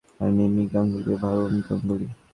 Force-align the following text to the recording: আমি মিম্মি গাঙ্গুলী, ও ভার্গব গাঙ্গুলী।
আমি 0.19 0.31
মিম্মি 0.37 0.63
গাঙ্গুলী, 0.73 1.09
ও 1.11 1.17
ভার্গব 1.21 1.51
গাঙ্গুলী। 1.67 2.07